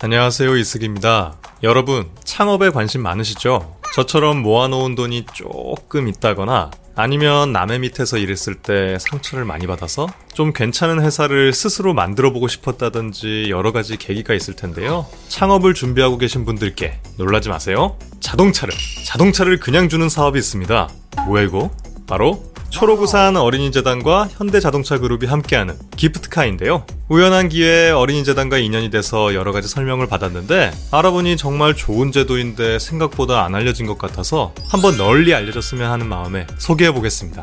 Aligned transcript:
안녕하세요. 0.00 0.56
이승입니다. 0.56 1.34
여러분, 1.64 2.08
창업에 2.22 2.70
관심 2.70 3.02
많으시죠? 3.02 3.78
저처럼 3.96 4.42
모아놓은 4.42 4.94
돈이 4.94 5.26
조금 5.34 6.06
있다거나 6.06 6.70
아니면 6.94 7.52
남의 7.52 7.80
밑에서 7.80 8.16
일했을 8.16 8.54
때 8.54 8.96
상처를 9.00 9.44
많이 9.44 9.66
받아서 9.66 10.06
좀 10.32 10.52
괜찮은 10.52 11.02
회사를 11.02 11.52
스스로 11.52 11.94
만들어 11.94 12.32
보고 12.32 12.46
싶었다든지 12.46 13.46
여러 13.50 13.72
가지 13.72 13.96
계기가 13.96 14.34
있을 14.34 14.54
텐데요. 14.54 15.04
창업을 15.26 15.74
준비하고 15.74 16.18
계신 16.18 16.44
분들께 16.44 17.00
놀라지 17.16 17.48
마세요. 17.48 17.98
자동차를, 18.20 18.72
자동차를 19.04 19.58
그냥 19.58 19.88
주는 19.88 20.08
사업이 20.08 20.38
있습니다. 20.38 20.90
이거? 21.44 21.72
바로 22.06 22.44
초록우산 22.70 23.36
어린이재단과 23.36 24.28
현대자동차그룹이 24.30 25.26
함께하는 25.26 25.74
기프트카인데요. 25.96 26.84
우연한 27.08 27.48
기회에 27.48 27.90
어린이재단과 27.90 28.58
인연이 28.58 28.90
돼서 28.90 29.34
여러 29.34 29.52
가지 29.52 29.68
설명을 29.68 30.06
받았는데 30.06 30.72
알아보니 30.92 31.36
정말 31.36 31.74
좋은 31.74 32.12
제도인데 32.12 32.78
생각보다 32.78 33.44
안 33.44 33.54
알려진 33.54 33.86
것 33.86 33.98
같아서 33.98 34.52
한번 34.68 34.96
널리 34.96 35.34
알려졌으면 35.34 35.90
하는 35.90 36.08
마음에 36.08 36.46
소개해 36.58 36.92
보겠습니다. 36.92 37.42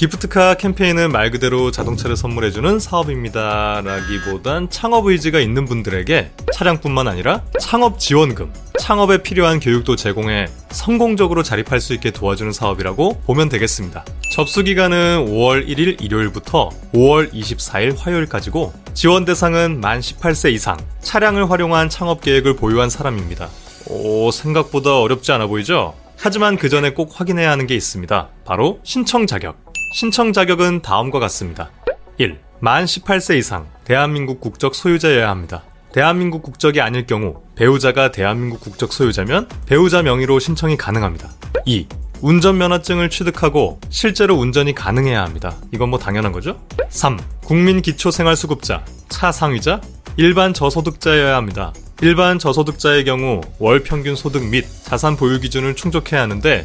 기프트카 0.00 0.54
캠페인은 0.54 1.12
말 1.12 1.30
그대로 1.30 1.70
자동차를 1.70 2.16
선물해주는 2.16 2.78
사업입니다. 2.78 3.82
라기보단 3.84 4.70
창업 4.70 5.04
의지가 5.04 5.40
있는 5.40 5.66
분들에게 5.66 6.30
차량뿐만 6.54 7.06
아니라 7.06 7.42
창업 7.60 7.98
지원금, 7.98 8.50
창업에 8.78 9.22
필요한 9.22 9.60
교육도 9.60 9.96
제공해 9.96 10.46
성공적으로 10.70 11.42
자립할 11.42 11.82
수 11.82 11.92
있게 11.92 12.12
도와주는 12.12 12.50
사업이라고 12.50 13.20
보면 13.26 13.50
되겠습니다. 13.50 14.06
접수 14.32 14.64
기간은 14.64 15.26
5월 15.26 15.68
1일 15.68 16.02
일요일부터 16.02 16.70
5월 16.94 17.30
24일 17.34 17.98
화요일까지고 17.98 18.72
지원 18.94 19.26
대상은 19.26 19.82
만 19.82 20.00
18세 20.00 20.50
이상 20.54 20.78
차량을 21.02 21.50
활용한 21.50 21.90
창업 21.90 22.22
계획을 22.22 22.56
보유한 22.56 22.88
사람입니다. 22.88 23.50
오, 23.90 24.30
생각보다 24.30 24.98
어렵지 24.98 25.30
않아 25.32 25.46
보이죠? 25.46 25.92
하지만 26.16 26.56
그 26.56 26.70
전에 26.70 26.94
꼭 26.94 27.20
확인해야 27.20 27.50
하는 27.50 27.66
게 27.66 27.74
있습니다. 27.74 28.30
바로 28.46 28.80
신청 28.82 29.26
자격. 29.26 29.69
신청 29.92 30.32
자격은 30.32 30.82
다음과 30.82 31.18
같습니다. 31.18 31.70
1. 32.18 32.38
만 32.60 32.84
18세 32.84 33.36
이상 33.36 33.66
대한민국 33.84 34.40
국적 34.40 34.74
소유자여야 34.74 35.28
합니다. 35.28 35.64
대한민국 35.92 36.42
국적이 36.42 36.80
아닐 36.80 37.06
경우 37.06 37.42
배우자가 37.56 38.12
대한민국 38.12 38.60
국적 38.60 38.92
소유자면 38.92 39.48
배우자 39.66 40.02
명의로 40.02 40.38
신청이 40.38 40.76
가능합니다. 40.76 41.30
2. 41.66 41.88
운전면허증을 42.20 43.10
취득하고 43.10 43.80
실제로 43.88 44.36
운전이 44.36 44.74
가능해야 44.76 45.22
합니다. 45.22 45.56
이건 45.72 45.88
뭐 45.90 45.98
당연한 45.98 46.30
거죠? 46.30 46.60
3. 46.90 47.18
국민기초생활수급자, 47.44 48.84
차상위자, 49.08 49.80
일반 50.16 50.54
저소득자여야 50.54 51.34
합니다. 51.34 51.72
일반 52.00 52.38
저소득자의 52.38 53.04
경우 53.04 53.40
월 53.58 53.82
평균 53.82 54.14
소득 54.14 54.44
및 54.44 54.64
자산 54.84 55.16
보유 55.16 55.40
기준을 55.40 55.74
충족해야 55.74 56.22
하는데 56.22 56.64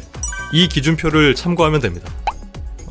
이 0.52 0.68
기준표를 0.68 1.34
참고하면 1.34 1.80
됩니다. 1.80 2.08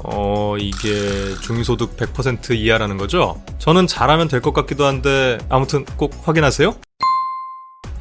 어, 0.07 0.55
이게 0.57 1.35
중위소득 1.41 1.97
100% 1.97 2.55
이하라는 2.55 2.97
거죠? 2.97 3.41
저는 3.59 3.87
잘하면 3.87 4.27
될 4.27 4.41
것 4.41 4.53
같기도 4.53 4.85
한데, 4.85 5.37
아무튼 5.49 5.85
꼭 5.97 6.13
확인하세요. 6.23 6.75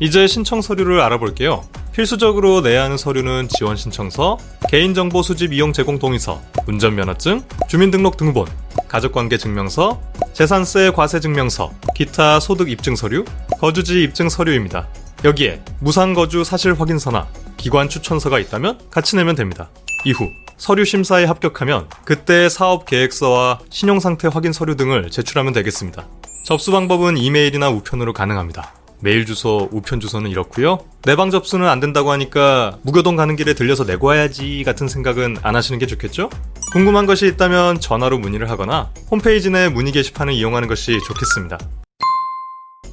이제 0.01 0.27
신청 0.27 0.61
서류를 0.61 1.01
알아볼게요. 1.01 1.65
필수적으로 1.93 2.61
내야 2.61 2.83
하는 2.85 2.97
서류는 2.97 3.49
지원 3.49 3.77
신청서, 3.77 4.39
개인정보 4.69 5.23
수집 5.23 5.53
이용 5.53 5.73
제공 5.73 5.99
동의서, 5.99 6.41
운전면허증, 6.67 7.45
주민등록 7.69 8.17
등본, 8.17 8.47
가족관계 8.89 9.39
증명서, 9.39 10.01
재산세 10.33 10.91
과세 10.91 11.21
증명서, 11.21 11.73
기타 11.95 12.41
소득 12.41 12.69
입증 12.71 12.97
서류, 12.97 13.25
거주지 13.61 14.03
입증 14.03 14.29
서류입니다. 14.29 14.89
여기에 15.25 15.63
무상거주 15.81 16.43
사실 16.45 16.79
확인서나 16.79 17.29
기관 17.57 17.89
추천서가 17.89 18.39
있다면 18.41 18.79
같이 18.91 19.17
내면 19.17 19.37
됩니다. 19.37 19.71
이후 20.05 20.29
서류 20.57 20.85
심사에 20.85 21.25
합격하면 21.25 21.89
그때 22.05 22.49
사업 22.49 22.87
계획서와 22.87 23.61
신용 23.71 24.01
상태 24.01 24.29
확인 24.29 24.53
서류 24.53 24.77
등을 24.77 25.11
제출하면 25.11 25.53
되겠습니다. 25.53 26.07
접수 26.45 26.71
방법은 26.73 27.17
이메일이나 27.17 27.71
우편으로 27.71 28.13
가능합니다. 28.13 28.75
메일 29.01 29.27
주소, 29.27 29.69
우편 29.71 30.01
주소는 30.01 30.31
이렇고요. 30.31 30.79
내방 31.03 31.31
접수는 31.31 31.69
안 31.69 31.79
된다고 31.79 32.11
하니까 32.13 32.79
무교동 32.83 33.17
가는 33.17 33.37
길에 33.37 33.53
들려서 33.53 33.85
내고 33.85 34.07
와야지 34.07 34.63
같은 34.65 34.89
생각은 34.89 35.37
안 35.43 35.57
하시는 35.57 35.79
게 35.79 35.87
좋겠죠? 35.87 36.31
궁금한 36.73 37.05
것이 37.05 37.27
있다면 37.27 37.81
전화로 37.81 38.19
문의를 38.19 38.49
하거나 38.49 38.91
홈페이지 39.11 39.51
내 39.51 39.69
문의 39.69 39.93
게시판을 39.93 40.33
이용하는 40.33 40.69
것이 40.69 40.99
좋겠습니다. 41.07 41.59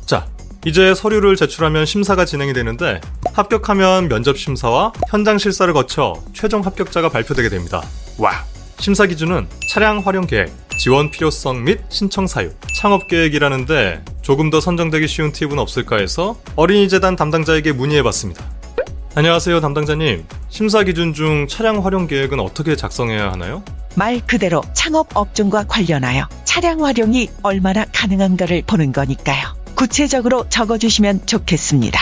자, 0.05 0.27
이제 0.65 0.93
서류를 0.93 1.35
제출하면 1.35 1.85
심사가 1.85 2.23
진행이 2.23 2.53
되는데 2.53 3.01
합격하면 3.33 4.09
면접 4.09 4.37
심사와 4.37 4.93
현장 5.09 5.37
실사를 5.39 5.73
거쳐 5.73 6.13
최종 6.33 6.61
합격자가 6.61 7.09
발표되게 7.09 7.49
됩니다. 7.49 7.81
와! 8.17 8.43
심사 8.79 9.05
기준은 9.05 9.47
차량 9.67 9.99
활용 9.99 10.25
계획, 10.25 10.51
지원 10.77 11.11
필요성 11.11 11.63
및 11.63 11.81
신청 11.89 12.25
사유, 12.25 12.51
창업 12.75 13.07
계획이라는데 13.07 14.03
조금 14.21 14.49
더 14.49 14.59
선정되기 14.59 15.07
쉬운 15.07 15.31
팁은 15.31 15.59
없을까 15.59 15.97
해서 15.97 16.35
어린이 16.55 16.89
재단 16.89 17.15
담당자에게 17.15 17.73
문의해 17.73 18.01
봤습니다. 18.03 18.43
안녕하세요, 19.13 19.61
담당자님. 19.61 20.25
심사 20.49 20.83
기준 20.83 21.13
중 21.13 21.47
차량 21.47 21.83
활용 21.85 22.07
계획은 22.07 22.39
어떻게 22.39 22.75
작성해야 22.75 23.31
하나요? 23.31 23.63
말 23.95 24.21
그대로 24.25 24.63
창업 24.73 25.15
업종과 25.15 25.65
관련하여 25.67 26.27
차량 26.45 26.83
활용이 26.83 27.29
얼마나 27.43 27.85
가능한가를 27.93 28.63
보는 28.65 28.93
거니까요. 28.93 29.60
구체적으로 29.81 30.47
적어주시면 30.47 31.25
좋겠습니다. 31.25 31.99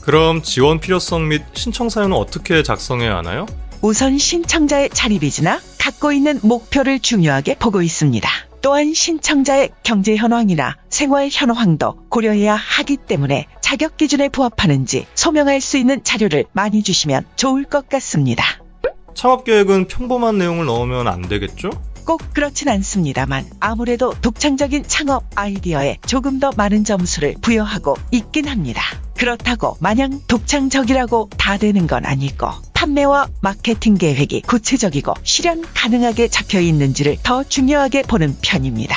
그럼 0.00 0.42
지원 0.42 0.80
필요성 0.80 1.28
및 1.28 1.42
신청 1.52 1.88
사유는 1.88 2.16
어떻게 2.16 2.64
작성해야 2.64 3.18
하나요? 3.18 3.46
우선 3.82 4.18
신청자의 4.18 4.90
자립이지나 4.90 5.60
갖고 5.78 6.10
있는 6.10 6.40
목표를 6.42 6.98
중요하게 6.98 7.54
보고 7.60 7.82
있습니다. 7.82 8.28
또한 8.62 8.94
신청자의 8.94 9.70
경제 9.84 10.16
현황이나 10.16 10.76
생활 10.90 11.28
현황도 11.30 12.08
고려해야 12.08 12.56
하기 12.56 12.96
때문에 12.96 13.46
자격 13.60 13.96
기준에 13.96 14.28
부합하는지 14.28 15.06
소명할 15.14 15.60
수 15.60 15.78
있는 15.78 16.02
자료를 16.02 16.46
많이 16.50 16.82
주시면 16.82 17.26
좋을 17.36 17.62
것 17.62 17.88
같습니다. 17.88 18.44
창업 19.14 19.44
계획은 19.44 19.86
평범한 19.86 20.36
내용을 20.38 20.66
넣으면 20.66 21.06
안 21.06 21.22
되겠죠? 21.22 21.70
꼭 22.04 22.22
그렇진 22.32 22.68
않습니다만 22.68 23.46
아무래도 23.60 24.12
독창적인 24.20 24.84
창업 24.86 25.24
아이디어에 25.34 25.98
조금 26.06 26.38
더 26.38 26.50
많은 26.56 26.84
점수를 26.84 27.34
부여하고 27.40 27.96
있긴 28.10 28.48
합니다. 28.48 28.82
그렇다고 29.16 29.76
마냥 29.80 30.20
독창적이라고 30.26 31.30
다 31.36 31.56
되는 31.56 31.86
건 31.86 32.04
아니고 32.04 32.48
판매와 32.74 33.28
마케팅 33.40 33.94
계획이 33.94 34.42
구체적이고 34.42 35.14
실현 35.22 35.62
가능하게 35.74 36.28
잡혀 36.28 36.60
있는지를 36.60 37.16
더 37.22 37.42
중요하게 37.42 38.02
보는 38.02 38.36
편입니다. 38.42 38.96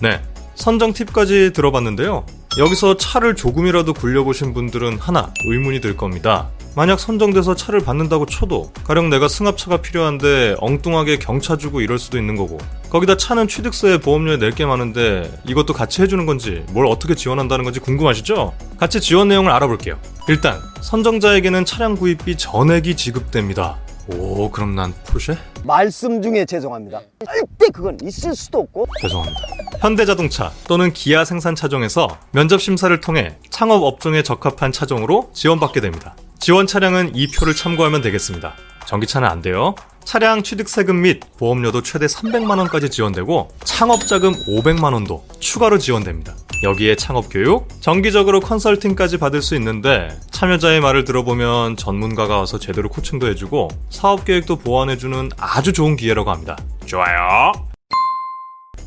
네. 0.00 0.20
선정 0.54 0.92
팁까지 0.92 1.52
들어봤는데요. 1.52 2.24
여기서 2.58 2.96
차를 2.96 3.36
조금이라도 3.36 3.94
굴려보신 3.94 4.52
분들은 4.52 4.98
하나 4.98 5.32
의문이 5.46 5.80
들 5.80 5.96
겁니다. 5.96 6.48
만약 6.74 6.98
선정돼서 7.00 7.54
차를 7.54 7.80
받는다고 7.80 8.26
쳐도 8.26 8.72
가령 8.84 9.10
내가 9.10 9.26
승합차가 9.28 9.78
필요한데 9.80 10.56
엉뚱하게 10.58 11.18
경차 11.18 11.56
주고 11.56 11.80
이럴 11.80 11.98
수도 11.98 12.18
있는 12.18 12.36
거고 12.36 12.58
거기다 12.90 13.16
차는 13.16 13.48
취득세에 13.48 13.98
보험료에 13.98 14.36
낼 14.38 14.52
게 14.52 14.64
많은데 14.66 15.30
이것도 15.46 15.72
같이 15.72 16.02
해주는 16.02 16.24
건지 16.26 16.64
뭘 16.70 16.86
어떻게 16.86 17.14
지원한다는 17.14 17.64
건지 17.64 17.78
궁금하시죠? 17.80 18.52
같이 18.76 19.00
지원 19.00 19.28
내용을 19.28 19.52
알아볼게요. 19.52 19.98
일단 20.28 20.58
선정자에게는 20.80 21.64
차량 21.64 21.94
구입비 21.96 22.36
전액이 22.36 22.96
지급됩니다. 22.96 23.76
오 24.08 24.50
그럼 24.50 24.74
난 24.74 24.94
포쉐? 25.06 25.36
말씀 25.64 26.20
중에 26.22 26.44
죄송합니다. 26.44 27.00
절대 27.24 27.70
그건 27.72 27.98
있을 28.02 28.34
수도 28.34 28.60
없고 28.60 28.86
죄송합니다. 29.00 29.38
현대자동차 29.80 30.50
또는 30.66 30.92
기아 30.92 31.24
생산 31.24 31.54
차종에서 31.54 32.18
면접 32.32 32.60
심사를 32.60 33.00
통해 33.00 33.36
창업 33.50 33.84
업종에 33.84 34.22
적합한 34.22 34.72
차종으로 34.72 35.30
지원받게 35.32 35.80
됩니다. 35.80 36.16
지원 36.38 36.66
차량은 36.66 37.14
이 37.14 37.28
표를 37.28 37.54
참고하면 37.54 38.00
되겠습니다. 38.02 38.54
전기차는 38.86 39.28
안 39.28 39.42
돼요. 39.42 39.74
차량 40.04 40.42
취득세금 40.42 41.02
및 41.02 41.20
보험료도 41.38 41.82
최대 41.82 42.06
300만원까지 42.06 42.90
지원되고 42.90 43.50
창업자금 43.62 44.32
500만원도 44.46 45.20
추가로 45.38 45.78
지원됩니다. 45.78 46.34
여기에 46.62 46.96
창업교육, 46.96 47.68
정기적으로 47.80 48.40
컨설팅까지 48.40 49.18
받을 49.18 49.42
수 49.42 49.54
있는데 49.56 50.18
참여자의 50.30 50.80
말을 50.80 51.04
들어보면 51.04 51.76
전문가가 51.76 52.38
와서 52.38 52.58
제대로 52.58 52.88
코칭도 52.88 53.28
해주고 53.28 53.68
사업계획도 53.90 54.56
보완해주는 54.56 55.30
아주 55.36 55.72
좋은 55.72 55.96
기회라고 55.96 56.30
합니다. 56.30 56.56
좋아요. 56.86 57.67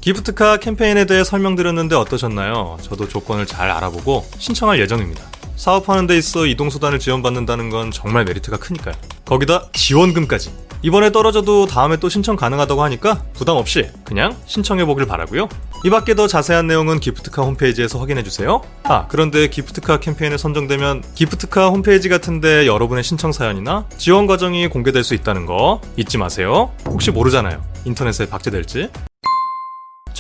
기프트카 0.02 0.58
캠페인에 0.58 1.06
대해 1.06 1.24
설명드렸는데 1.24 1.96
어떠셨나요? 1.96 2.78
저도 2.82 3.08
조건을 3.08 3.46
잘 3.46 3.70
알아보고 3.70 4.26
신청할 4.40 4.80
예정입니다. 4.80 5.24
사업하는 5.56 6.08
데 6.08 6.18
있어 6.18 6.48
이동수단을 6.48 6.98
지원받는다는 6.98 7.70
건 7.70 7.92
정말 7.92 8.26
메리트가 8.26 8.58
크니까요. 8.58 8.96
거기다 9.26 9.70
지원금까지. 9.74 10.52
이번에 10.82 11.12
떨어져도 11.12 11.68
다음에 11.68 11.98
또 11.98 12.10
신청 12.10 12.36
가능하다고 12.36 12.82
하니까 12.82 13.22
부담 13.34 13.58
없이 13.58 13.92
그냥 14.04 14.36
신청해 14.48 14.86
보길 14.86 15.06
바라고요. 15.06 15.48
이 15.86 15.92
밖에 15.92 16.16
더 16.16 16.26
자세한 16.26 16.66
내용은 16.66 17.00
기프트카 17.00 17.44
홈페이지에서 17.44 18.00
확인해 18.00 18.24
주세요. 18.24 18.64
아, 18.82 19.06
그런데 19.08 19.50
기프트카 19.50 20.00
캠페인에 20.00 20.36
선정되면 20.38 21.04
기프트카 21.14 21.70
홈페이지 21.70 22.10
같은데 22.10 22.66
여러분의 22.66 23.04
신청 23.04 23.32
사연이나 23.32 23.86
지원 23.98 24.26
과정이 24.26 24.68
공개될 24.68 25.04
수 25.04 25.14
있다는 25.14 25.46
거 25.46 25.80
잊지 25.96 26.18
마세요. 26.18 26.72
혹시 26.88 27.12
모르잖아요. 27.12 27.64
인터넷에 27.86 28.28
박제될지. 28.28 28.90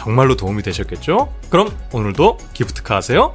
정말로 0.01 0.35
도움이 0.35 0.63
되셨겠죠? 0.63 1.31
그럼 1.51 1.69
오늘도 1.91 2.39
기프트카 2.53 2.95
하세요. 2.95 3.33